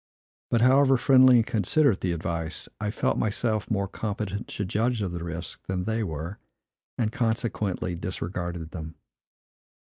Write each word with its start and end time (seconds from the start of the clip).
But, 0.49 0.61
however 0.61 0.97
friendly 0.97 1.35
and 1.35 1.45
considerate 1.45 2.01
the 2.01 2.11
advice, 2.11 2.67
I 2.79 2.89
felt 2.89 3.19
myself 3.19 3.69
more 3.69 3.87
competent 3.87 4.47
to 4.47 4.65
judge 4.65 5.03
of 5.03 5.11
the 5.11 5.23
risk 5.23 5.67
than 5.67 5.83
they 5.83 6.01
were, 6.03 6.39
and, 6.97 7.11
consequently, 7.11 7.93
disregarded 7.93 8.71
them. 8.71 8.95